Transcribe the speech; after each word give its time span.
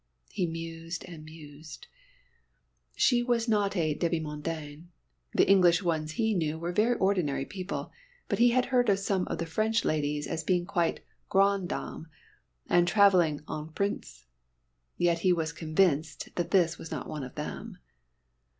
He 0.31 0.47
mused 0.47 1.05
and 1.07 1.23
mused. 1.23 1.85
She 2.95 3.21
was 3.21 3.47
not 3.47 3.77
a 3.77 3.93
demi 3.93 4.19
mondaine. 4.19 4.87
The 5.33 5.47
English 5.47 5.83
ones 5.83 6.13
he 6.13 6.33
knew 6.33 6.57
were 6.57 6.71
very 6.71 6.97
ordinary 6.97 7.45
people, 7.45 7.91
but 8.27 8.39
he 8.39 8.49
had 8.49 8.65
heard 8.73 8.89
of 8.89 8.97
some 8.97 9.27
of 9.27 9.37
the 9.37 9.45
French 9.45 9.85
ladies 9.85 10.25
as 10.25 10.43
being 10.43 10.65
quite 10.65 11.01
grande 11.29 11.69
dame, 11.69 12.07
and 12.67 12.87
travelling 12.87 13.41
en 13.47 13.67
prince. 13.75 14.25
Yet 14.97 15.19
he 15.19 15.31
was 15.31 15.53
convinced 15.53 16.29
this 16.35 16.79
was 16.79 16.89
not 16.89 17.07
one 17.07 17.23
of 17.23 17.35
them. 17.35 17.77